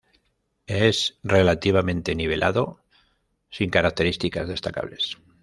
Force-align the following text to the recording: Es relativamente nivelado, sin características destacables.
Es 0.65 1.19
relativamente 1.21 2.15
nivelado, 2.15 2.79
sin 3.51 3.69
características 3.69 4.47
destacables. 4.47 5.19